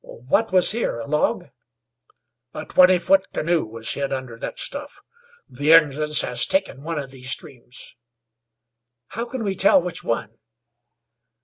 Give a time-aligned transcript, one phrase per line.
[0.03, 0.97] "What was here?
[0.99, 1.51] A log?"
[2.55, 4.99] "A twenty foot canoe was hid under thet stuff.
[5.47, 7.95] The Injuns has taken one of these streams."
[9.09, 10.39] "How can we tell which one?"